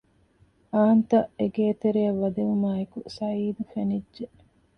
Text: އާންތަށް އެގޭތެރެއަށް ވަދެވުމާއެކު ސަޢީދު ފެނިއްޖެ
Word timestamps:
އާންތަށް 0.73 1.29
އެގޭތެރެއަށް 1.39 2.19
ވަދެވުމާއެކު 2.21 2.97
ސަޢީދު 3.15 3.63
ފެނިއްޖެ 3.71 4.25